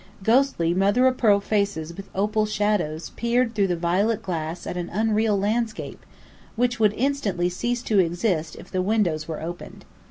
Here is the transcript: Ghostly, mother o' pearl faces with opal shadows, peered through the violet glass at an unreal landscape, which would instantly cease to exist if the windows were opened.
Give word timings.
Ghostly, 0.23 0.73
mother 0.73 1.05
o' 1.05 1.13
pearl 1.13 1.39
faces 1.39 1.95
with 1.95 2.09
opal 2.15 2.47
shadows, 2.47 3.11
peered 3.11 3.53
through 3.53 3.67
the 3.67 3.75
violet 3.75 4.23
glass 4.23 4.65
at 4.65 4.75
an 4.75 4.89
unreal 4.89 5.37
landscape, 5.37 6.03
which 6.55 6.79
would 6.79 6.93
instantly 6.93 7.49
cease 7.49 7.83
to 7.83 7.99
exist 7.99 8.55
if 8.55 8.71
the 8.71 8.81
windows 8.81 9.27
were 9.27 9.43
opened. 9.43 9.85